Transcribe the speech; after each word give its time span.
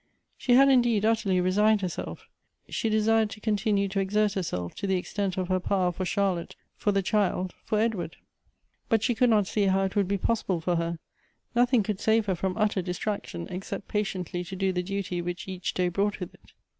She 0.35 0.53
had 0.53 0.67
indeed 0.69 1.05
utterly 1.05 1.39
resigned 1.39 1.81
herself; 1.81 2.27
she 2.67 2.89
desired 2.89 3.29
to 3.29 3.39
continue 3.39 3.87
to 3.89 3.99
exert 3.99 4.33
herself 4.33 4.73
to 4.77 4.87
the 4.87 4.95
extent 4.95 5.37
of 5.37 5.47
her 5.47 5.59
power 5.59 5.91
for 5.91 6.05
Charlotte, 6.05 6.55
for 6.75 6.91
the 6.91 7.03
child, 7.03 7.53
for 7.63 7.77
Edward. 7.79 8.15
But 8.89 9.03
she 9.03 9.13
could 9.13 9.29
not 9.29 9.45
see 9.45 9.65
how 9.67 9.83
it 9.83 9.95
would 9.95 10.07
be 10.07 10.17
possible 10.17 10.59
for 10.59 10.77
her. 10.77 10.97
Nothing 11.53 11.83
could 11.83 11.99
save 11.99 12.25
her 12.25 12.33
from 12.33 12.57
utter 12.57 12.81
distraction, 12.81 13.47
except 13.51 13.87
patiently 13.89 14.43
to 14.45 14.55
do 14.55 14.71
the 14.73 14.81
duty 14.81 15.21
which 15.21 15.47
each 15.47 15.75
day 15.75 15.87
brought 15.87 16.19
with 16.19 16.33
it. 16.33 16.53